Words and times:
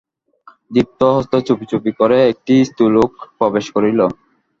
দীপ 0.71 0.89
হস্তে 1.09 1.37
চুপি 1.47 1.65
চুপি 1.71 1.91
ঘরে 1.97 2.17
একটি 2.31 2.53
স্ত্রীলোক 2.69 3.09
প্রবেশ 3.37 3.65
করিল। 3.75 3.99